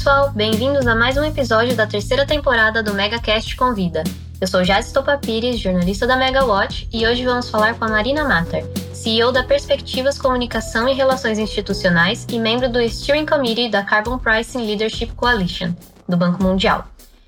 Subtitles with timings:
[0.00, 4.02] pessoal, bem-vindos a mais um episódio da terceira temporada do MegaCast Convida.
[4.40, 8.62] Eu sou Jazz Topapires, jornalista da Megawatch, e hoje vamos falar com a Marina Matar,
[8.94, 14.64] CEO da Perspectivas Comunicação e Relações Institucionais e membro do Steering Committee da Carbon Pricing
[14.64, 15.74] Leadership Coalition,
[16.08, 16.86] do Banco Mundial.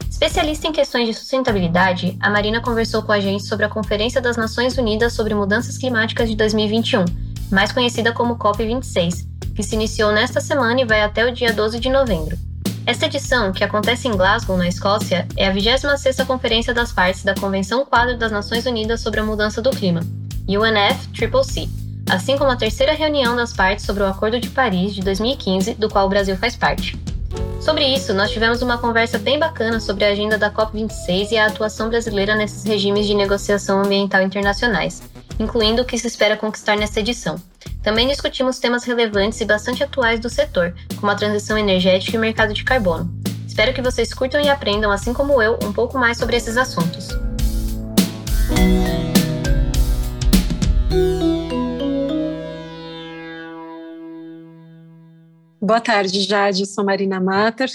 [0.08, 4.38] Especialista em questões de sustentabilidade, a Marina conversou com a gente sobre a Conferência das
[4.38, 7.04] Nações Unidas sobre Mudanças Climáticas de 2021,
[7.50, 11.78] mais conhecida como COP26, que se iniciou nesta semana e vai até o dia 12
[11.78, 12.51] de novembro.
[12.84, 17.32] Esta edição, que acontece em Glasgow, na Escócia, é a 26ª Conferência das Partes da
[17.32, 20.00] Convenção Quadro das Nações Unidas sobre a Mudança do Clima,
[20.48, 21.68] UNFCCC,
[22.10, 25.88] assim como a terceira reunião das partes sobre o Acordo de Paris de 2015, do
[25.88, 26.98] qual o Brasil faz parte.
[27.60, 31.46] Sobre isso, nós tivemos uma conversa bem bacana sobre a agenda da COP26 e a
[31.46, 35.00] atuação brasileira nesses regimes de negociação ambiental internacionais,
[35.38, 37.40] incluindo o que se espera conquistar nesta edição.
[37.82, 42.20] Também discutimos temas relevantes e bastante atuais do setor, como a transição energética e o
[42.20, 43.10] mercado de carbono.
[43.44, 47.08] Espero que vocês curtam e aprendam, assim como eu, um pouco mais sobre esses assuntos.
[55.60, 56.66] Boa tarde, Jade.
[56.66, 57.68] Sou Marina Mater.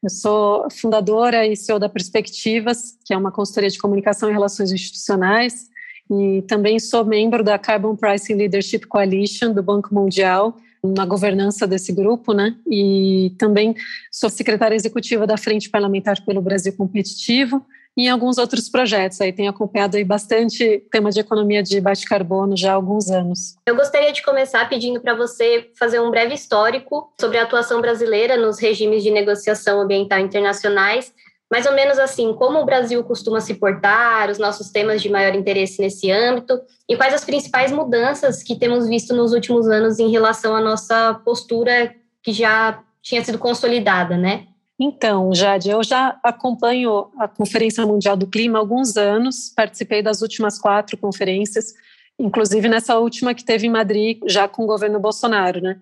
[0.00, 4.70] Eu sou fundadora e CEO da Perspectivas, que é uma consultoria de comunicação e relações
[4.70, 5.69] institucionais,
[6.10, 11.92] e também sou membro da Carbon Pricing Leadership Coalition do Banco Mundial, na governança desse
[11.92, 12.56] grupo, né?
[12.66, 13.74] E também
[14.10, 17.64] sou secretária executiva da Frente Parlamentar pelo Brasil Competitivo
[17.96, 19.20] e em alguns outros projetos.
[19.20, 23.56] Aí tenho acompanhado aí bastante tema de economia de baixo carbono já há alguns anos.
[23.66, 28.36] Eu gostaria de começar pedindo para você fazer um breve histórico sobre a atuação brasileira
[28.36, 31.12] nos regimes de negociação ambiental internacionais,
[31.50, 35.34] mais ou menos assim, como o Brasil costuma se portar, os nossos temas de maior
[35.34, 40.10] interesse nesse âmbito e quais as principais mudanças que temos visto nos últimos anos em
[40.10, 44.46] relação à nossa postura que já tinha sido consolidada, né?
[44.78, 50.22] Então, Jade, eu já acompanho a Conferência Mundial do Clima há alguns anos, participei das
[50.22, 51.74] últimas quatro conferências,
[52.18, 55.78] inclusive nessa última que teve em Madrid, já com o governo Bolsonaro, né?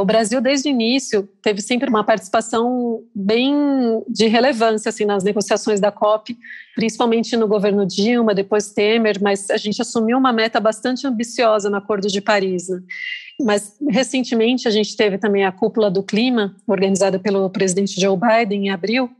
[0.00, 3.54] O Brasil, desde o início, teve sempre uma participação bem
[4.08, 6.36] de relevância assim, nas negociações da COP,
[6.74, 11.76] principalmente no governo Dilma, depois Temer, mas a gente assumiu uma meta bastante ambiciosa no
[11.76, 12.68] Acordo de Paris.
[12.68, 12.80] Né?
[13.40, 18.66] Mas recentemente a gente teve também a cúpula do clima, organizada pelo presidente Joe Biden
[18.66, 19.10] em abril,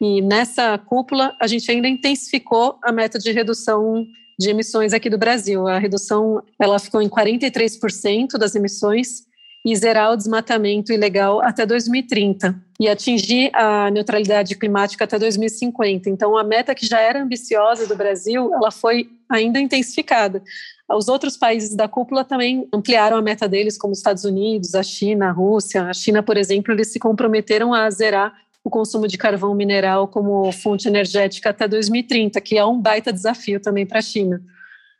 [0.00, 4.04] e nessa cúpula a gente ainda intensificou a meta de redução
[4.38, 5.66] de emissões aqui do Brasil.
[5.66, 9.26] A redução ela ficou em 43% das emissões
[9.66, 16.08] e zerar o desmatamento ilegal até 2030 e atingir a neutralidade climática até 2050.
[16.08, 20.40] Então, a meta que já era ambiciosa do Brasil, ela foi ainda intensificada.
[20.88, 24.84] Os outros países da cúpula também ampliaram a meta deles, como os Estados Unidos, a
[24.84, 25.82] China, a Rússia.
[25.82, 30.52] A China, por exemplo, eles se comprometeram a zerar o consumo de carvão mineral como
[30.52, 34.40] fonte energética até 2030, que é um baita desafio também para a China.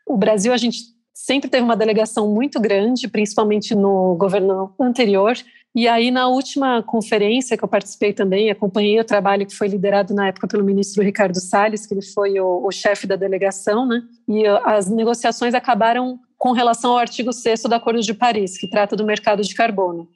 [0.05, 5.35] O Brasil, a gente sempre teve uma delegação muito grande, principalmente no governo anterior.
[5.75, 10.13] E aí, na última conferência que eu participei também, acompanhei o trabalho que foi liderado
[10.13, 14.03] na época pelo ministro Ricardo Salles, que ele foi o, o chefe da delegação, né?
[14.27, 18.95] E as negociações acabaram com relação ao artigo 6 do Acordo de Paris, que trata
[18.95, 20.07] do mercado de carbono.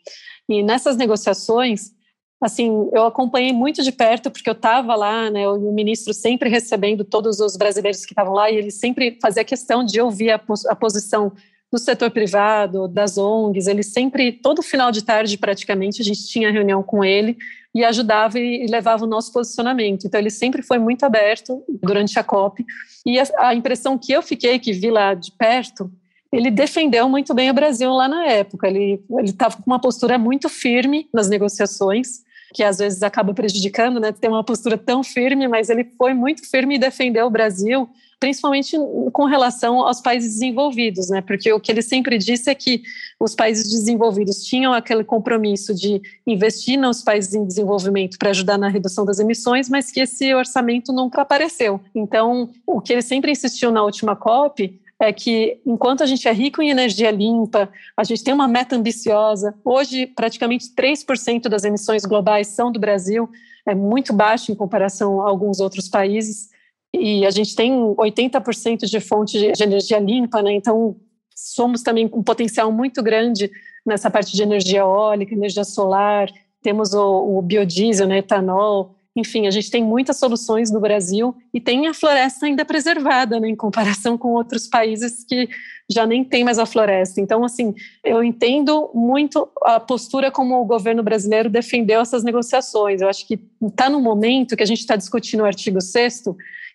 [0.47, 1.93] E nessas negociações,
[2.41, 7.05] assim, eu acompanhei muito de perto, porque eu estava lá, né, o ministro sempre recebendo
[7.05, 10.75] todos os brasileiros que estavam lá, e ele sempre fazia questão de ouvir a, a
[10.75, 11.31] posição
[11.71, 16.51] do setor privado, das ONGs, ele sempre, todo final de tarde praticamente, a gente tinha
[16.51, 17.37] reunião com ele
[17.73, 20.05] e ajudava e, levava o nosso posicionamento.
[20.05, 22.65] Então ele sempre foi muito aberto durante a COP.
[23.05, 25.89] E a, a impressão que eu fiquei, que vi lá de perto,
[26.29, 28.67] ele defendeu muito bem o Brasil lá na época.
[28.67, 32.23] Ele estava com uma postura muito firme nas negociações
[32.53, 34.11] que às vezes acaba prejudicando, né?
[34.11, 37.89] Ter uma postura tão firme, mas ele foi muito firme e defendeu o Brasil,
[38.19, 38.77] principalmente
[39.13, 41.21] com relação aos países desenvolvidos, né?
[41.21, 42.83] Porque o que ele sempre disse é que
[43.19, 48.67] os países desenvolvidos tinham aquele compromisso de investir nos países em desenvolvimento para ajudar na
[48.67, 51.79] redução das emissões, mas que esse orçamento nunca apareceu.
[51.95, 56.31] Então, o que ele sempre insistiu na última COP é que enquanto a gente é
[56.31, 57.67] rico em energia limpa,
[57.97, 59.55] a gente tem uma meta ambiciosa.
[59.65, 63.27] Hoje, praticamente 3% das emissões globais são do Brasil,
[63.65, 66.49] é muito baixo em comparação a alguns outros países.
[66.93, 70.53] E a gente tem 80% de fonte de energia limpa, né?
[70.53, 70.95] Então,
[71.35, 73.49] somos também um potencial muito grande
[73.83, 76.29] nessa parte de energia eólica, energia solar.
[76.61, 81.59] Temos o, o biodiesel, né, etanol, enfim, a gente tem muitas soluções no Brasil e
[81.59, 85.49] tem a floresta ainda preservada, né, em comparação com outros países que
[85.91, 87.19] já nem tem mais a floresta.
[87.19, 93.01] Então, assim, eu entendo muito a postura como o governo brasileiro defendeu essas negociações.
[93.01, 96.23] Eu acho que está no momento que a gente está discutindo o artigo 6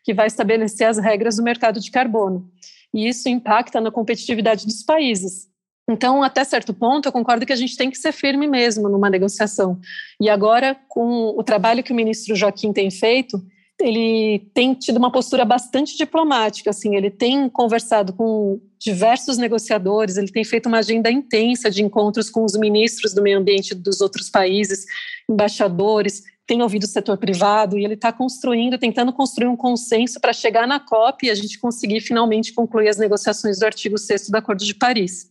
[0.04, 2.48] que vai estabelecer as regras do mercado de carbono.
[2.92, 5.48] E isso impacta na competitividade dos países.
[5.88, 9.08] Então, até certo ponto, eu concordo que a gente tem que ser firme mesmo numa
[9.08, 9.78] negociação.
[10.20, 13.40] E agora, com o trabalho que o ministro Joaquim tem feito,
[13.80, 20.32] ele tem tido uma postura bastante diplomática, assim, ele tem conversado com diversos negociadores, ele
[20.32, 24.30] tem feito uma agenda intensa de encontros com os ministros do meio ambiente dos outros
[24.30, 24.86] países,
[25.28, 30.32] embaixadores, tem ouvido o setor privado e ele está construindo, tentando construir um consenso para
[30.32, 34.36] chegar na COP e a gente conseguir finalmente concluir as negociações do artigo 6 do
[34.36, 35.28] Acordo de Paris.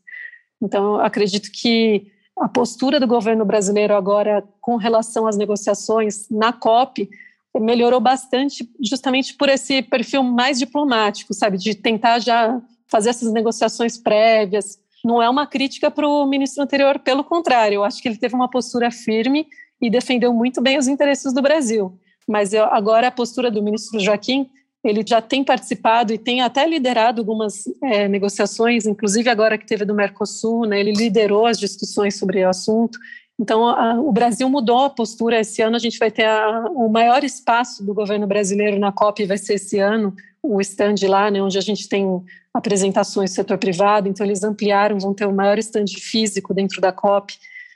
[0.65, 7.07] Então, acredito que a postura do governo brasileiro agora com relação às negociações na COP
[7.53, 13.95] melhorou bastante justamente por esse perfil mais diplomático, sabe, de tentar já fazer essas negociações
[13.95, 14.79] prévias.
[15.03, 18.33] Não é uma crítica para o ministro anterior, pelo contrário, eu acho que ele teve
[18.33, 19.47] uma postura firme
[19.79, 21.97] e defendeu muito bem os interesses do Brasil.
[22.27, 24.49] Mas eu, agora a postura do ministro Joaquim
[24.85, 29.83] ele já tem participado e tem até liderado algumas é, negociações, inclusive agora que teve
[29.83, 32.99] do Mercosul, né, ele liderou as discussões sobre o assunto.
[33.39, 35.39] Então, a, o Brasil mudou a postura.
[35.39, 39.25] Esse ano a gente vai ter a, o maior espaço do governo brasileiro na COP,
[39.25, 42.05] vai ser esse ano, o stand lá, né, onde a gente tem
[42.53, 44.07] apresentações do setor privado.
[44.07, 47.33] Então, eles ampliaram, vão ter o maior stand físico dentro da COP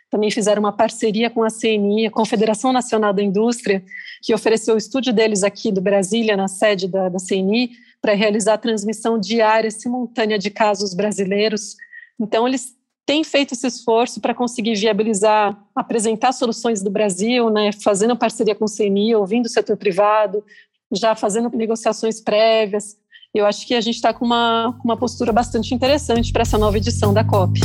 [0.09, 3.83] também fizeram uma parceria com a CNI, a Confederação Nacional da Indústria,
[4.21, 7.71] que ofereceu o estúdio deles aqui do Brasília, na sede da, da CNI,
[8.01, 11.75] para realizar a transmissão diária, simultânea de casos brasileiros.
[12.19, 12.73] Então, eles
[13.05, 18.65] têm feito esse esforço para conseguir viabilizar, apresentar soluções do Brasil, né, fazendo parceria com
[18.65, 20.43] o CNI, ouvindo o setor privado,
[20.91, 22.97] já fazendo negociações prévias.
[23.33, 26.77] Eu acho que a gente está com uma, uma postura bastante interessante para essa nova
[26.77, 27.59] edição da COP.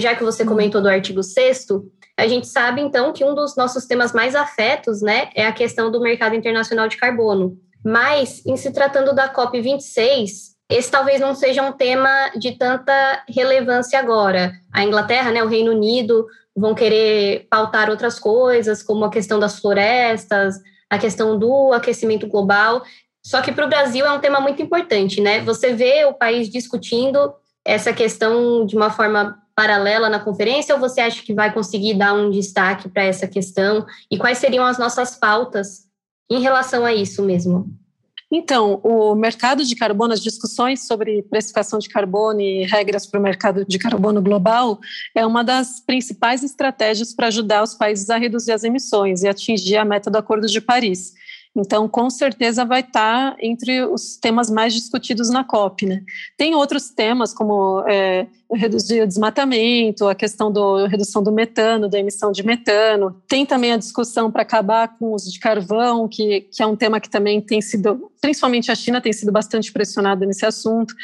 [0.00, 1.66] Já que você comentou do artigo 6
[2.16, 5.88] a gente sabe então que um dos nossos temas mais afetos, né, é a questão
[5.88, 7.56] do mercado internacional de carbono.
[7.84, 13.24] Mas em se tratando da COP 26, esse talvez não seja um tema de tanta
[13.28, 14.52] relevância agora.
[14.72, 19.60] A Inglaterra, né, o Reino Unido vão querer pautar outras coisas, como a questão das
[19.60, 20.56] florestas,
[20.90, 22.82] a questão do aquecimento global.
[23.24, 25.40] Só que para o Brasil é um tema muito importante, né?
[25.42, 27.32] Você vê o país discutindo
[27.64, 32.14] essa questão de uma forma paralela na conferência ou você acha que vai conseguir dar
[32.14, 33.84] um destaque para essa questão?
[34.08, 35.88] E quais seriam as nossas pautas
[36.30, 37.68] em relação a isso mesmo?
[38.30, 43.22] Então, o mercado de carbono, as discussões sobre precificação de carbono e regras para o
[43.22, 44.78] mercado de carbono global
[45.12, 49.76] é uma das principais estratégias para ajudar os países a reduzir as emissões e atingir
[49.76, 51.14] a meta do Acordo de Paris.
[51.56, 55.86] Então, com certeza vai estar entre os temas mais discutidos na COP.
[55.86, 56.02] Né?
[56.36, 61.98] Tem outros temas, como é, reduzir o desmatamento, a questão da redução do metano, da
[61.98, 63.20] emissão de metano.
[63.26, 66.76] Tem também a discussão para acabar com o uso de carvão, que, que é um
[66.76, 70.94] tema que também tem sido, principalmente a China tem sido bastante pressionada nesse assunto.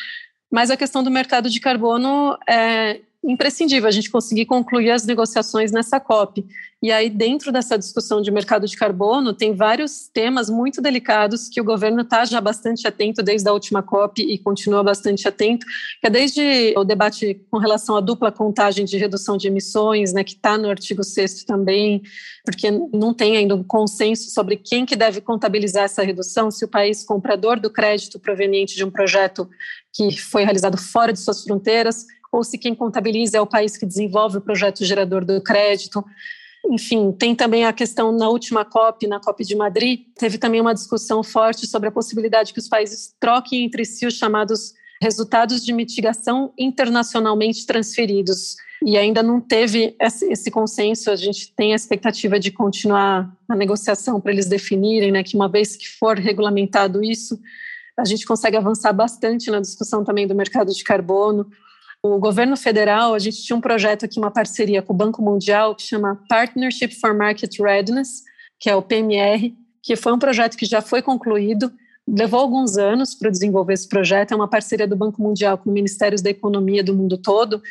[0.51, 5.73] Mas a questão do mercado de carbono é imprescindível a gente conseguir concluir as negociações
[5.73, 6.45] nessa COP.
[6.83, 11.59] E aí, dentro dessa discussão de mercado de carbono, tem vários temas muito delicados que
[11.59, 15.65] o governo está já bastante atento desde a última COP e continua bastante atento,
[15.99, 20.23] que é desde o debate com relação à dupla contagem de redução de emissões, né,
[20.23, 22.03] que está no artigo 6 também,
[22.45, 26.69] porque não tem ainda um consenso sobre quem que deve contabilizar essa redução, se o
[26.69, 29.49] país comprador do crédito proveniente de um projeto
[29.91, 33.87] que foi realizado fora de suas fronteiras, ou se quem contabiliza é o país que
[33.87, 36.05] desenvolve o projeto gerador do crédito.
[36.69, 40.75] Enfim, tem também a questão na última COP, na COP de Madrid, teve também uma
[40.75, 45.73] discussão forte sobre a possibilidade que os países troquem entre si os chamados resultados de
[45.73, 48.57] mitigação internacionalmente transferidos.
[48.85, 51.11] E ainda não teve esse, consenso.
[51.11, 55.49] A gente tem a expectativa de continuar a negociação para eles definirem, né, que uma
[55.49, 57.39] vez que for regulamentado isso,
[57.97, 61.47] a gente consegue avançar bastante na discussão também do mercado de carbono
[62.05, 65.75] o governo federal, a gente tinha um projeto aqui, uma parceria com o Banco Mundial,
[65.75, 68.23] que chama Partnership for Market Readiness,
[68.61, 71.73] que é o PMR, que foi um projeto que já foi concluído,
[72.07, 76.21] levou alguns anos para desenvolver esse projeto, é uma parceria do Banco Mundial com ministérios
[76.21, 77.63] da economia do mundo todo,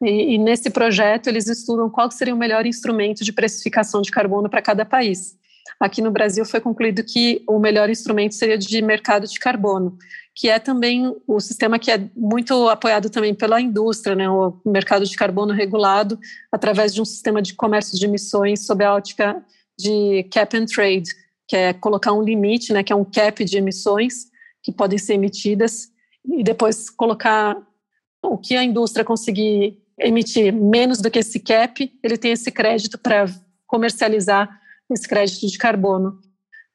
[0.00, 4.48] e, e nesse projeto eles estudam qual seria o melhor instrumento de precificação de carbono
[4.48, 5.36] para cada país.
[5.80, 9.98] Aqui no Brasil foi concluído que o melhor instrumento seria de mercado de carbono.
[10.34, 15.04] Que é também o sistema que é muito apoiado também pela indústria, né, o mercado
[15.04, 16.18] de carbono regulado,
[16.50, 19.44] através de um sistema de comércio de emissões sob a ótica
[19.78, 21.10] de cap and trade,
[21.48, 24.30] que é colocar um limite, né, que é um cap de emissões
[24.62, 25.88] que podem ser emitidas,
[26.24, 27.56] e depois colocar
[28.22, 32.98] o que a indústria conseguir emitir menos do que esse cap, ele tem esse crédito
[32.98, 33.26] para
[33.66, 34.48] comercializar
[34.90, 36.20] esse crédito de carbono.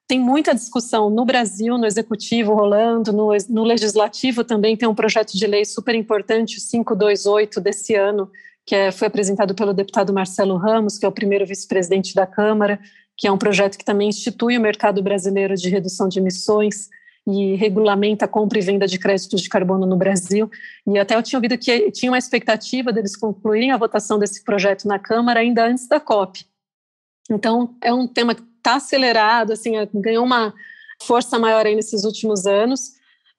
[0.08, 5.34] Tem muita discussão no Brasil, no executivo rolando, no, no legislativo também tem um projeto
[5.34, 8.30] de lei super importante, o 528 desse ano,
[8.64, 12.80] que é, foi apresentado pelo deputado Marcelo Ramos, que é o primeiro vice-presidente da Câmara,
[13.18, 16.90] que é um projeto que também institui o mercado brasileiro de redução de emissões
[17.28, 20.50] e regulamenta a compra e venda de créditos de carbono no Brasil.
[20.86, 24.88] E até eu tinha ouvido que tinha uma expectativa deles concluírem a votação desse projeto
[24.88, 26.46] na Câmara ainda antes da COP.
[27.30, 30.52] Então, é um tema que está acelerado, assim, é, ganhou uma
[31.04, 32.94] força maior aí nesses últimos anos.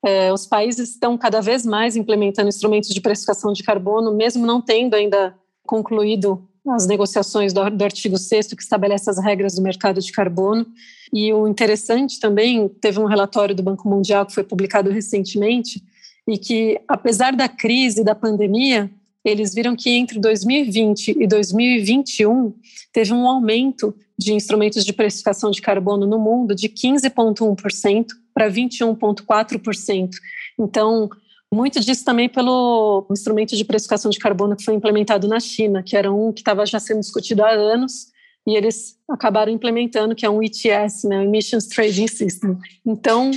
[0.04, 4.62] É, os países estão cada vez mais implementando instrumentos de precificação de carbono, mesmo não
[4.62, 5.34] tendo ainda
[5.66, 10.64] concluído as negociações do, do artigo 6 que estabelece as regras do mercado de carbono.
[11.12, 15.82] E o interessante também, teve um relatório do Banco Mundial que foi publicado recentemente,
[16.28, 18.90] e que, apesar da crise da pandemia,
[19.26, 22.54] eles viram que entre 2020 e 2021
[22.92, 30.10] teve um aumento de instrumentos de precificação de carbono no mundo de 15,1% para 21,4%.
[30.58, 31.10] Então,
[31.52, 35.96] muito disso também pelo instrumento de precificação de carbono que foi implementado na China, que
[35.96, 38.12] era um que estava já sendo discutido há anos,
[38.46, 42.56] e eles acabaram implementando, que é um ETS, né, Emissions Trading System.
[42.86, 43.32] Então,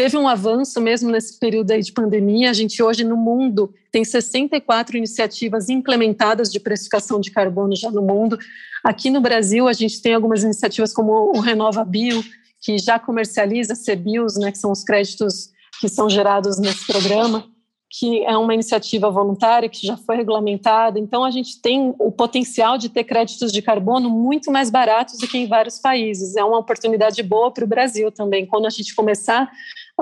[0.00, 2.48] teve um avanço mesmo nesse período aí de pandemia.
[2.48, 8.00] A gente hoje no mundo tem 64 iniciativas implementadas de precificação de carbono já no
[8.00, 8.38] mundo.
[8.82, 12.24] Aqui no Brasil a gente tem algumas iniciativas como o Renova Bio,
[12.62, 17.44] que já comercializa CBIOS, né, que são os créditos que são gerados nesse programa,
[17.90, 20.98] que é uma iniciativa voluntária que já foi regulamentada.
[20.98, 25.28] Então a gente tem o potencial de ter créditos de carbono muito mais baratos do
[25.28, 26.36] que em vários países.
[26.36, 28.46] É uma oportunidade boa para o Brasil também.
[28.46, 29.50] Quando a gente começar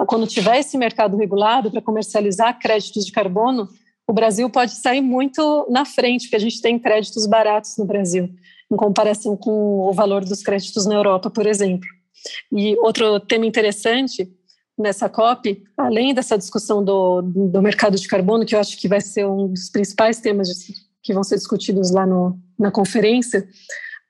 [0.07, 3.69] quando tiver esse mercado regulado para comercializar créditos de carbono,
[4.07, 8.29] o Brasil pode sair muito na frente, porque a gente tem créditos baratos no Brasil,
[8.71, 11.89] em comparação com o valor dos créditos na Europa, por exemplo.
[12.53, 14.29] E outro tema interessante
[14.79, 19.01] nessa COP, além dessa discussão do, do mercado de carbono, que eu acho que vai
[19.01, 20.49] ser um dos principais temas
[21.03, 23.47] que vão ser discutidos lá no, na conferência,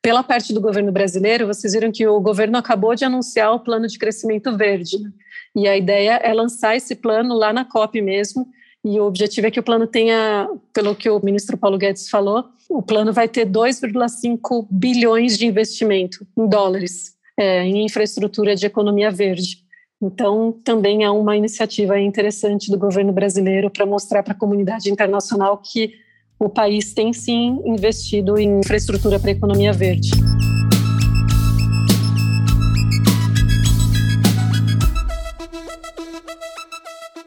[0.02, 3.86] pela parte do governo brasileiro, vocês viram que o governo acabou de anunciar o plano
[3.86, 4.98] de crescimento verde.
[4.98, 5.10] Né?
[5.56, 8.46] E a ideia é lançar esse plano lá na COP mesmo.
[8.84, 12.44] E o objetivo é que o plano tenha, pelo que o ministro Paulo Guedes falou,
[12.70, 19.10] o plano vai ter 2,5 bilhões de investimento em dólares é, em infraestrutura de economia
[19.10, 19.64] verde.
[20.02, 25.58] Então, também é uma iniciativa interessante do governo brasileiro para mostrar para a comunidade internacional
[25.58, 25.92] que
[26.38, 30.10] o país tem sim investido em infraestrutura para a economia verde.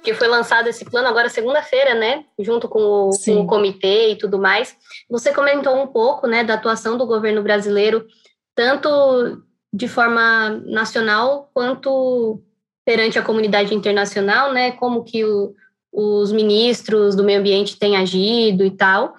[0.03, 2.25] que foi lançado esse plano agora segunda-feira, né?
[2.39, 4.75] Junto com o, com o, comitê e tudo mais.
[5.07, 8.07] Você comentou um pouco, né, da atuação do governo brasileiro,
[8.55, 8.89] tanto
[9.71, 12.41] de forma nacional quanto
[12.83, 14.71] perante a comunidade internacional, né?
[14.71, 15.53] Como que o,
[15.91, 19.13] os ministros do meio ambiente têm agido e tal.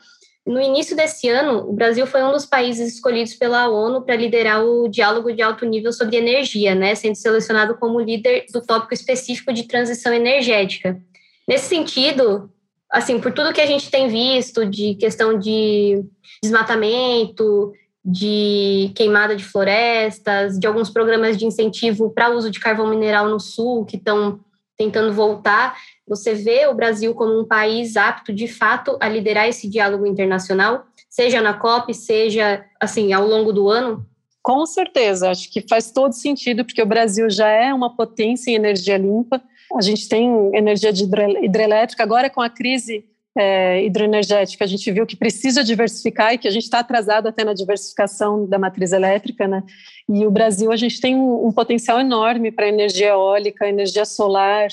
[0.44, 4.64] No início desse ano, o Brasil foi um dos países escolhidos pela ONU para liderar
[4.64, 9.52] o diálogo de alto nível sobre energia, né, sendo selecionado como líder do tópico específico
[9.52, 11.00] de transição energética.
[11.46, 12.50] Nesse sentido,
[12.90, 16.02] assim, por tudo que a gente tem visto de questão de
[16.42, 17.72] desmatamento,
[18.04, 23.38] de queimada de florestas, de alguns programas de incentivo para uso de carvão mineral no
[23.38, 24.40] sul que estão
[24.76, 25.76] tentando voltar,
[26.06, 30.84] você vê o Brasil como um país apto, de fato, a liderar esse diálogo internacional,
[31.08, 34.06] seja na COP, seja assim ao longo do ano?
[34.42, 38.54] Com certeza, acho que faz todo sentido, porque o Brasil já é uma potência em
[38.54, 39.40] energia limpa.
[39.76, 43.04] A gente tem energia hidrelétrica, agora com a crise
[43.36, 47.44] é, hidroenergética, a gente viu que precisa diversificar e que a gente está atrasado até
[47.44, 49.62] na diversificação da matriz elétrica, né?
[50.08, 54.68] E o Brasil, a gente tem um, um potencial enorme para energia eólica, energia solar,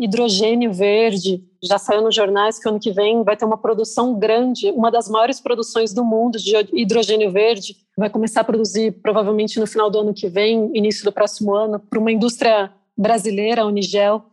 [0.00, 1.42] hidrogênio verde.
[1.62, 5.08] Já saiu nos jornais que ano que vem vai ter uma produção grande, uma das
[5.08, 7.76] maiores produções do mundo de hidrogênio verde.
[7.96, 11.78] Vai começar a produzir provavelmente no final do ano que vem, início do próximo ano,
[11.78, 14.24] para uma indústria brasileira, a Unigel.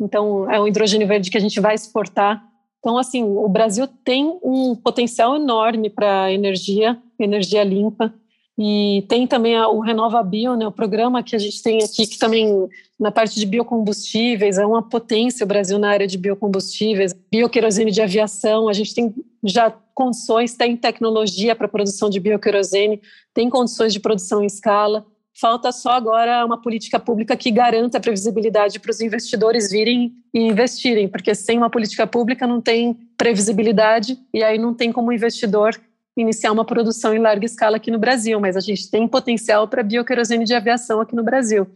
[0.00, 2.47] Então, é um hidrogênio verde que a gente vai exportar.
[2.78, 8.14] Então, assim, o Brasil tem um potencial enorme para energia, energia limpa.
[8.60, 12.06] E tem também a, o Renova Bio, né, o programa que a gente tem aqui,
[12.06, 12.68] que também
[12.98, 18.02] na parte de biocombustíveis é uma potência o Brasil na área de biocombustíveis, bioquerosene de
[18.02, 23.00] aviação, a gente tem já condições, tem tecnologia para produção de bioquerosene,
[23.32, 25.06] tem condições de produção em escala.
[25.40, 30.40] Falta só agora uma política pública que garanta a previsibilidade para os investidores virem e
[30.40, 35.80] investirem, porque sem uma política pública não tem previsibilidade e aí não tem como investidor
[36.16, 39.84] iniciar uma produção em larga escala aqui no Brasil, mas a gente tem potencial para
[39.84, 41.68] bioquerosene de aviação aqui no Brasil.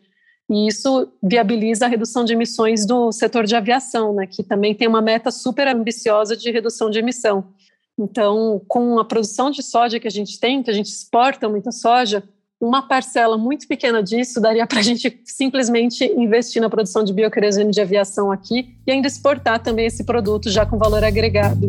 [0.51, 4.89] E isso viabiliza a redução de emissões do setor de aviação, né, que também tem
[4.89, 7.45] uma meta super ambiciosa de redução de emissão.
[7.97, 11.71] Então, com a produção de soja que a gente tem, que a gente exporta muita
[11.71, 12.25] soja,
[12.63, 17.73] uma parcela muito pequena disso daria para a gente simplesmente investir na produção de bioquerosene
[17.73, 21.69] de aviação aqui e ainda exportar também esse produto já com valor agregado.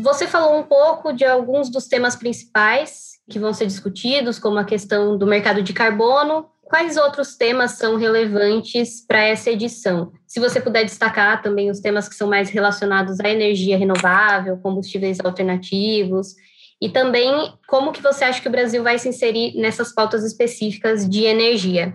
[0.00, 4.64] Você falou um pouco de alguns dos temas principais que vão ser discutidos, como a
[4.64, 6.46] questão do mercado de carbono.
[6.68, 10.12] Quais outros temas são relevantes para essa edição?
[10.26, 15.18] Se você puder destacar também os temas que são mais relacionados à energia renovável, combustíveis
[15.24, 16.34] alternativos,
[16.80, 21.08] e também como que você acha que o Brasil vai se inserir nessas pautas específicas
[21.08, 21.94] de energia?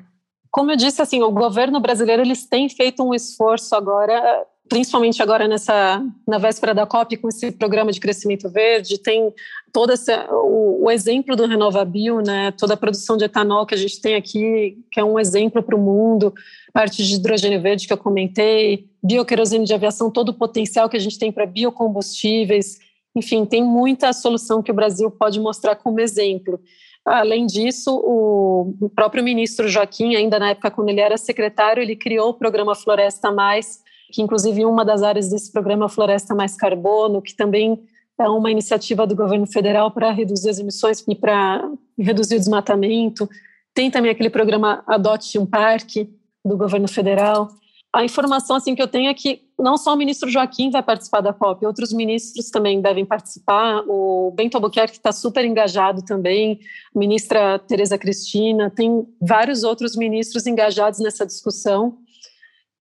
[0.50, 5.50] Como eu disse, assim, o governo brasileiro eles têm feito um esforço agora principalmente agora
[5.50, 9.34] nessa na véspera da COP com esse programa de crescimento verde, tem
[9.74, 13.78] todo esse, o, o exemplo do RenovaBio, né, toda a produção de etanol que a
[13.78, 16.34] gente tem aqui, que é um exemplo para o mundo,
[16.72, 21.02] parte de hidrogênio verde que eu comentei, bioquerosene de aviação, todo o potencial que a
[21.02, 22.80] gente tem para biocombustíveis,
[23.14, 26.62] enfim, tem muita solução que o Brasil pode mostrar como exemplo.
[27.04, 32.30] Além disso, o próprio ministro Joaquim, ainda na época quando ele era secretário, ele criou
[32.30, 37.22] o programa Floresta Mais, que inclusive uma das áreas desse programa é Floresta Mais Carbono,
[37.22, 37.82] que também
[38.20, 43.28] é uma iniciativa do governo federal para reduzir as emissões e para reduzir o desmatamento.
[43.74, 46.10] Tem também aquele programa Adote um Parque
[46.44, 47.48] do governo federal.
[47.94, 51.20] A informação assim que eu tenho é que não só o ministro Joaquim vai participar
[51.22, 53.84] da COP, outros ministros também devem participar.
[53.88, 56.60] O Bento Albuquerque está super engajado também,
[56.96, 61.98] a ministra Tereza Cristina, tem vários outros ministros engajados nessa discussão.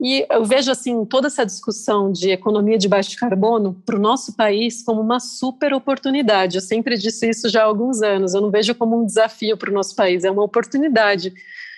[0.02, 4.34] E eu vejo assim toda essa discussão de economia de baixo carbono para o nosso
[4.34, 6.56] país como uma super oportunidade.
[6.56, 8.32] Eu sempre disse isso já há alguns anos.
[8.32, 11.34] Eu não vejo como um desafio para o nosso país, é uma oportunidade,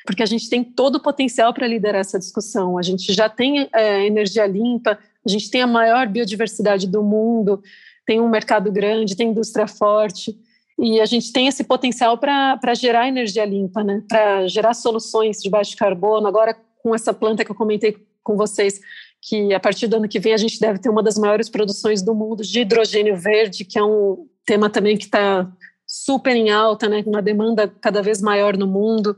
[0.06, 2.78] porque a gente tem todo o potencial para liderar essa discussão.
[2.78, 7.60] A gente já tem é, energia limpa, a gente tem a maior biodiversidade do mundo,
[8.06, 10.38] tem um mercado grande, tem indústria forte.
[10.78, 14.00] E a gente tem esse potencial para gerar energia limpa, né?
[14.08, 16.28] para gerar soluções de baixo carbono.
[16.28, 18.80] Agora, com essa planta que eu comentei com vocês
[19.20, 22.02] que a partir do ano que vem a gente deve ter uma das maiores produções
[22.02, 25.50] do mundo de hidrogênio verde, que é um tema também que está
[25.86, 29.16] super em alta, né, uma demanda cada vez maior no mundo,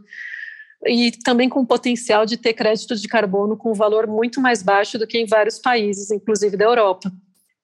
[0.86, 4.62] e também com o potencial de ter crédito de carbono com um valor muito mais
[4.62, 7.10] baixo do que em vários países, inclusive da Europa.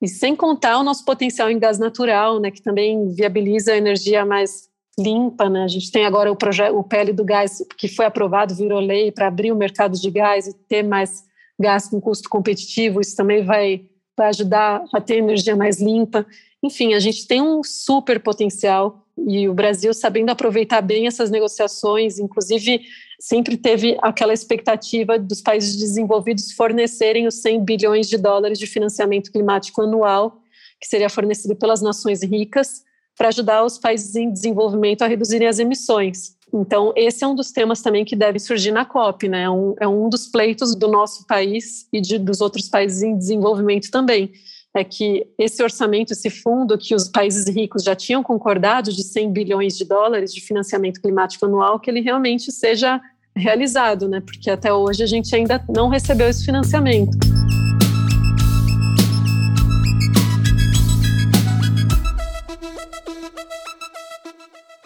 [0.01, 4.25] E sem contar o nosso potencial em gás natural, né, que também viabiliza a energia
[4.25, 5.65] mais limpa, né?
[5.65, 9.11] A gente tem agora o projeto, o PL do gás que foi aprovado, virou lei
[9.11, 11.25] para abrir o mercado de gás e ter mais
[11.61, 13.85] gás com custo competitivo, isso também vai,
[14.17, 16.27] vai ajudar a ter energia mais limpa.
[16.63, 22.19] Enfim, a gente tem um super potencial e o Brasil, sabendo aproveitar bem essas negociações,
[22.19, 22.81] inclusive
[23.19, 29.31] sempre teve aquela expectativa dos países desenvolvidos fornecerem os 100 bilhões de dólares de financiamento
[29.31, 30.41] climático anual,
[30.81, 32.83] que seria fornecido pelas nações ricas,
[33.17, 36.37] para ajudar os países em desenvolvimento a reduzirem as emissões.
[36.53, 39.49] Então, esse é um dos temas também que deve surgir na COP, né?
[39.49, 43.91] Um, é um dos pleitos do nosso país e de, dos outros países em desenvolvimento
[43.91, 44.33] também.
[44.75, 49.33] É que esse orçamento, esse fundo que os países ricos já tinham concordado de 100
[49.33, 53.01] bilhões de dólares de financiamento climático anual, que ele realmente seja
[53.35, 54.21] realizado, né?
[54.21, 57.17] Porque até hoje a gente ainda não recebeu esse financiamento.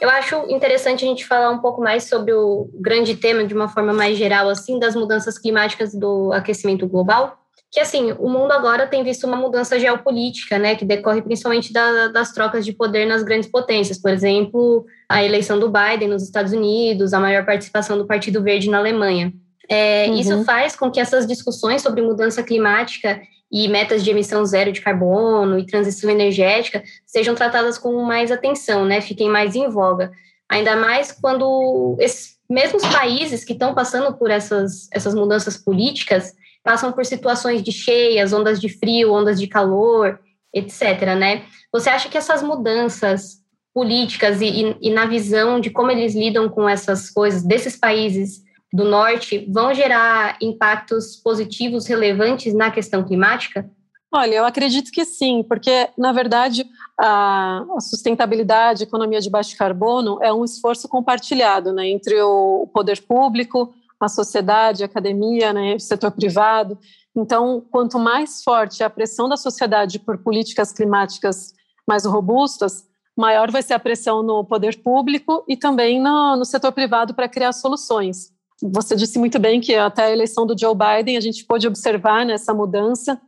[0.04, 3.68] Eu acho interessante a gente falar um pouco mais sobre o grande tema, de uma
[3.68, 7.38] forma mais geral, assim, das mudanças climáticas do aquecimento global.
[7.72, 12.08] Que, assim, o mundo agora tem visto uma mudança geopolítica, né, que decorre principalmente da,
[12.08, 13.98] das trocas de poder nas grandes potências.
[13.98, 18.68] Por exemplo, a eleição do Biden nos Estados Unidos, a maior participação do Partido Verde
[18.68, 19.32] na Alemanha.
[19.70, 20.16] É, uhum.
[20.16, 23.22] Isso faz com que essas discussões sobre mudança climática
[23.54, 28.84] e metas de emissão zero de carbono e transição energética sejam tratadas com mais atenção,
[28.84, 29.00] né?
[29.00, 30.10] Fiquem mais em voga.
[30.50, 36.90] Ainda mais quando esses mesmos países que estão passando por essas, essas mudanças políticas passam
[36.90, 40.18] por situações de cheias, ondas de frio, ondas de calor,
[40.52, 41.14] etc.
[41.16, 41.44] Né?
[41.72, 43.36] Você acha que essas mudanças
[43.72, 48.42] políticas e, e, e na visão de como eles lidam com essas coisas desses países
[48.74, 53.70] do norte vão gerar impactos positivos relevantes na questão climática?
[54.12, 56.66] Olha, eu acredito que sim, porque, na verdade,
[56.98, 63.00] a, sustentabilidade, a economia de baixo carbono é um esforço compartilhado né, entre o poder
[63.02, 66.76] público, a sociedade, a academia, né, o setor privado.
[67.16, 71.54] Então, quanto mais forte a pressão da sociedade por políticas climáticas
[71.86, 72.84] mais robustas,
[73.16, 77.28] maior vai ser a pressão no poder público e também no, no setor privado para
[77.28, 78.33] criar soluções.
[78.62, 82.24] Você disse muito bem que até a eleição do Joe Biden a gente pôde observar
[82.24, 83.20] nessa mudança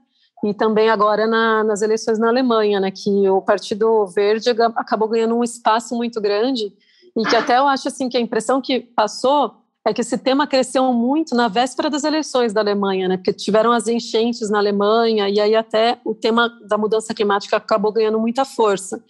[0.45, 5.35] e também agora na, nas eleições na Alemanha, né, que o Partido Verde acabou ganhando
[5.35, 6.73] um espaço muito grande
[7.17, 9.55] e que até eu acho assim que a impressão que passou
[9.87, 13.17] é que esse tema cresceu muito na véspera das eleições da Alemanha, né?
[13.17, 17.93] Porque tiveram as enchentes na Alemanha e aí até o tema da mudança climática acabou
[17.93, 19.03] ganhando muita força.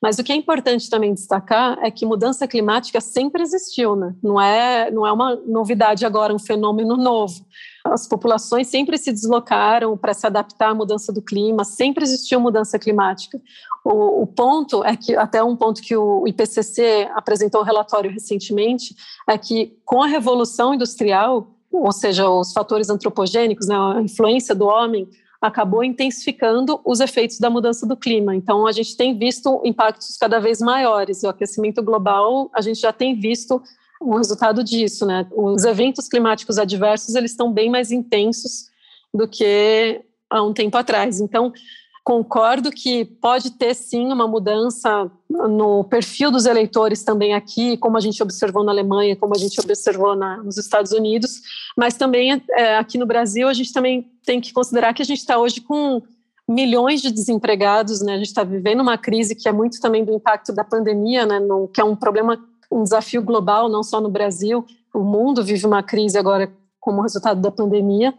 [0.00, 4.14] Mas o que é importante também destacar é que mudança climática sempre existiu, né?
[4.22, 7.44] Não é, não é uma novidade agora, um fenômeno novo.
[7.84, 12.78] As populações sempre se deslocaram para se adaptar à mudança do clima, sempre existiu mudança
[12.78, 13.40] climática.
[13.84, 18.94] O, o, ponto é que, até um ponto que o IPCC apresentou um relatório recentemente,
[19.28, 24.66] é que com a revolução industrial, ou seja, os fatores antropogênicos, né, a influência do
[24.66, 25.08] homem,
[25.40, 28.34] acabou intensificando os efeitos da mudança do clima.
[28.34, 31.22] Então, a gente tem visto impactos cada vez maiores.
[31.22, 33.62] O aquecimento global, a gente já tem visto
[34.00, 35.26] o resultado disso, né?
[35.30, 38.70] Os eventos climáticos adversos, eles estão bem mais intensos
[39.12, 41.20] do que há um tempo atrás.
[41.20, 41.52] Então,
[42.02, 48.00] concordo que pode ter sim uma mudança no perfil dos eleitores também aqui, como a
[48.00, 51.40] gente observou na Alemanha, como a gente observou na, nos Estados Unidos,
[51.76, 55.18] mas também é, aqui no Brasil a gente também tem que considerar que a gente
[55.18, 56.02] está hoje com
[56.50, 58.14] milhões de desempregados, né?
[58.14, 61.38] A gente está vivendo uma crise que é muito também do impacto da pandemia, né?
[61.38, 62.36] No, que é um problema,
[62.70, 64.66] um desafio global, não só no Brasil.
[64.92, 68.12] O mundo vive uma crise agora como resultado da pandemia.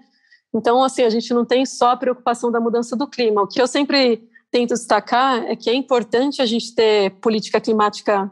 [0.53, 3.41] Então, assim, a gente não tem só a preocupação da mudança do clima.
[3.41, 8.29] O que eu sempre tento destacar é que é importante a gente ter política climática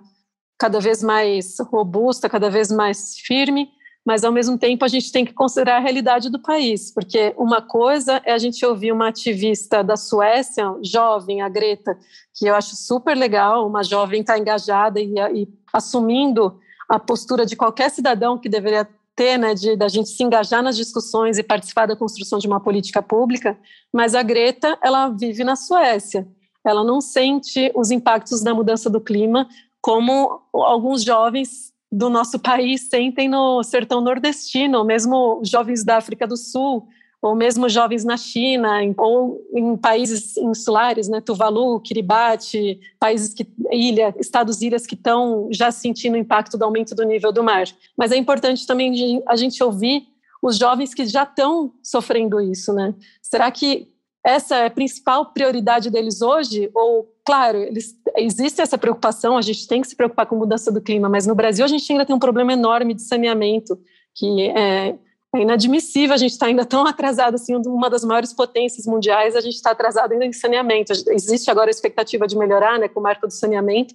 [0.58, 3.70] cada vez mais robusta, cada vez mais firme,
[4.06, 7.62] mas ao mesmo tempo a gente tem que considerar a realidade do país, porque uma
[7.62, 11.98] coisa é a gente ouvir uma ativista da Suécia, jovem, a Greta,
[12.36, 17.56] que eu acho super legal, uma jovem está engajada e, e assumindo a postura de
[17.56, 18.88] qualquer cidadão que deveria
[19.20, 22.62] ter, né, de da gente se engajar nas discussões e participar da construção de uma
[22.62, 23.60] política pública,
[23.92, 26.26] mas a Greta, ela vive na Suécia.
[26.66, 29.46] Ela não sente os impactos da mudança do clima
[29.82, 36.38] como alguns jovens do nosso país sentem no sertão nordestino, mesmo jovens da África do
[36.38, 36.88] Sul,
[37.22, 44.16] ou mesmo jovens na China, ou em países insulares, né, Tuvalu, Kiribati, países que ilha,
[44.18, 47.66] estados ilhas que estão já sentindo o impacto do aumento do nível do mar.
[47.98, 50.04] Mas é importante também a gente ouvir
[50.42, 52.96] os jovens que já estão sofrendo isso, né?
[53.22, 53.90] Será que
[54.26, 56.70] essa é a principal prioridade deles hoje?
[56.74, 60.82] Ou, claro, eles, existe essa preocupação, a gente tem que se preocupar com mudança do
[60.82, 63.78] clima, mas no Brasil a gente ainda tem um problema enorme de saneamento,
[64.16, 64.98] que é,
[65.36, 69.36] é inadmissível a gente estar tá ainda tão atrasado assim, uma das maiores potências mundiais,
[69.36, 70.92] a gente está atrasado ainda em saneamento.
[71.12, 73.94] Existe agora a expectativa de melhorar, né, com o marco do saneamento,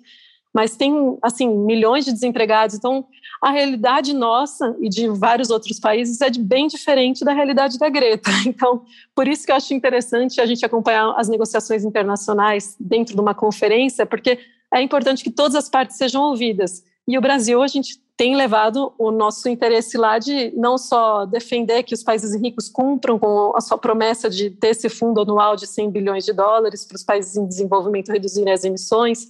[0.53, 2.77] mas tem assim milhões de desempregados.
[2.77, 3.05] Então,
[3.43, 8.31] a realidade nossa e de vários outros países é bem diferente da realidade da Greta.
[8.47, 13.21] Então, por isso que eu acho interessante a gente acompanhar as negociações internacionais dentro de
[13.21, 14.39] uma conferência, porque
[14.73, 16.85] é importante que todas as partes sejam ouvidas.
[17.07, 21.83] E o Brasil, a gente tem levado o nosso interesse lá de não só defender
[21.83, 25.67] que os países ricos cumpram com a sua promessa de ter esse fundo anual de
[25.67, 29.27] 100 bilhões de dólares para os países em desenvolvimento reduzirem as emissões,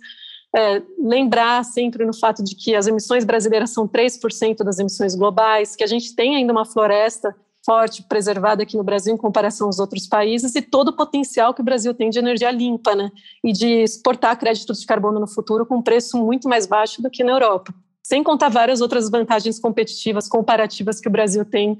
[0.54, 5.74] é, lembrar sempre no fato de que as emissões brasileiras são 3% das emissões globais,
[5.74, 9.78] que a gente tem ainda uma floresta forte, preservada aqui no Brasil em comparação aos
[9.78, 13.10] outros países e todo o potencial que o Brasil tem de energia limpa, né?
[13.42, 17.08] E de exportar créditos de carbono no futuro com um preço muito mais baixo do
[17.08, 17.72] que na Europa
[18.04, 21.78] sem contar várias outras vantagens competitivas, comparativas que o Brasil tem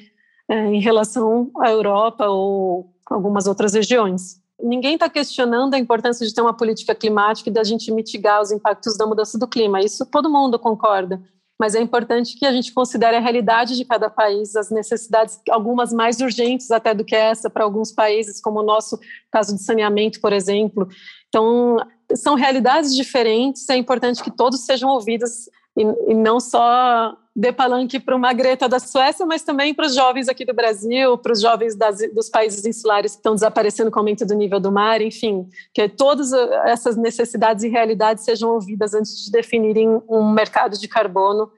[0.49, 4.43] é, em relação à Europa ou algumas outras regiões.
[4.61, 8.51] Ninguém está questionando a importância de ter uma política climática e da gente mitigar os
[8.51, 9.81] impactos da mudança do clima.
[9.81, 11.21] Isso todo mundo concorda.
[11.59, 15.93] Mas é importante que a gente considere a realidade de cada país, as necessidades, algumas
[15.93, 18.99] mais urgentes até do que essa para alguns países, como o nosso
[19.31, 20.89] caso de saneamento, por exemplo.
[21.29, 21.77] Então,
[22.17, 27.99] são realidades diferentes, é importante que todos sejam ouvidos e, e não só de palanque
[27.99, 31.41] para uma Greta da Suécia, mas também para os jovens aqui do Brasil, para os
[31.41, 35.01] jovens das, dos países insulares que estão desaparecendo com o aumento do nível do mar,
[35.01, 36.33] enfim, que todas
[36.65, 41.51] essas necessidades e realidades sejam ouvidas antes de definirem um mercado de carbono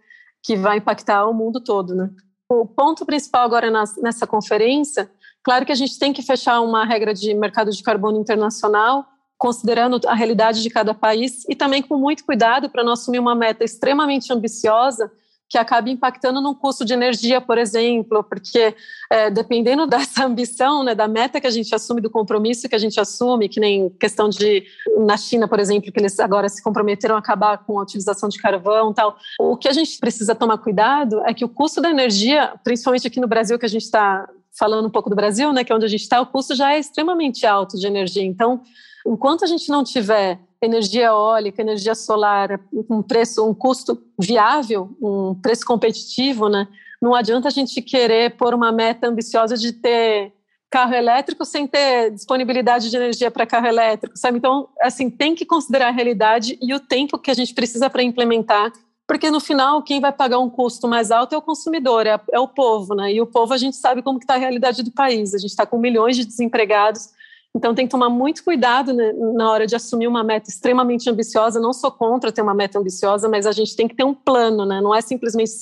[0.42, 2.10] que vai impactar o mundo todo, né?
[2.48, 5.10] O ponto principal agora nessa conferência,
[5.42, 9.04] claro que a gente tem que fechar uma regra de mercado de carbono internacional,
[9.38, 13.34] considerando a realidade de cada país e também com muito cuidado para não assumir uma
[13.34, 15.10] meta extremamente ambiciosa
[15.48, 18.74] que acabe impactando no custo de energia, por exemplo, porque
[19.10, 22.78] é, dependendo dessa ambição, né, da meta que a gente assume, do compromisso que a
[22.78, 24.64] gente assume, que nem questão de
[24.98, 28.38] na China, por exemplo, que eles agora se comprometeram a acabar com a utilização de
[28.38, 29.16] carvão, tal.
[29.38, 33.20] O que a gente precisa tomar cuidado é que o custo da energia, principalmente aqui
[33.20, 35.84] no Brasil, que a gente está falando um pouco do Brasil, né, que é onde
[35.84, 38.24] a gente está, o custo já é extremamente alto de energia.
[38.24, 38.62] Então,
[39.06, 45.34] enquanto a gente não tiver energia eólica, energia solar, um preço, um custo viável, um
[45.34, 46.66] preço competitivo, né?
[47.00, 50.32] Não adianta a gente querer pôr uma meta ambiciosa de ter
[50.70, 54.38] carro elétrico sem ter disponibilidade de energia para carro elétrico, sabe?
[54.38, 58.02] Então, assim, tem que considerar a realidade e o tempo que a gente precisa para
[58.02, 58.72] implementar,
[59.06, 62.40] porque no final quem vai pagar um custo mais alto é o consumidor, é, é
[62.40, 63.12] o povo, né?
[63.12, 65.32] E o povo a gente sabe como está a realidade do país.
[65.34, 67.10] A gente está com milhões de desempregados
[67.56, 71.58] então tem que tomar muito cuidado né, na hora de assumir uma meta extremamente ambiciosa.
[71.58, 74.66] Não sou contra ter uma meta ambiciosa, mas a gente tem que ter um plano,
[74.66, 74.78] né?
[74.82, 75.52] Não é simplesmente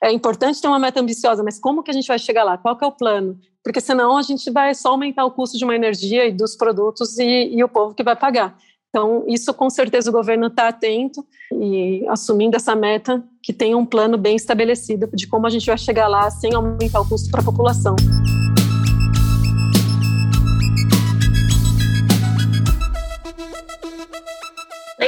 [0.00, 2.56] é importante ter uma meta ambiciosa, mas como que a gente vai chegar lá?
[2.56, 3.36] Qual que é o plano?
[3.64, 7.18] Porque senão a gente vai só aumentar o custo de uma energia e dos produtos
[7.18, 8.56] e, e o povo que vai pagar.
[8.88, 13.84] Então, isso com certeza o governo está atento e assumindo essa meta que tenha um
[13.84, 17.40] plano bem estabelecido de como a gente vai chegar lá sem aumentar o custo para
[17.40, 17.96] a população.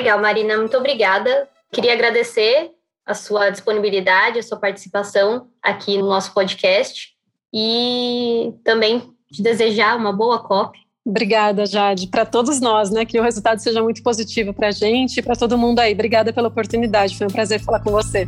[0.03, 1.49] Legal, Marina, muito obrigada.
[1.71, 2.73] Queria agradecer
[3.07, 7.11] a sua disponibilidade, a sua participação aqui no nosso podcast
[7.55, 10.77] e também te desejar uma boa COP.
[11.07, 13.05] Obrigada, Jade, para todos nós, né?
[13.05, 15.93] Que o resultado seja muito positivo para a gente e para todo mundo aí.
[15.93, 18.27] Obrigada pela oportunidade, foi um prazer falar com você.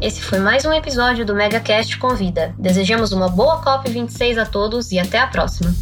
[0.00, 2.54] Esse foi mais um episódio do MegaCast Convida.
[2.56, 5.74] Desejamos uma boa COP26 a todos e até a próxima.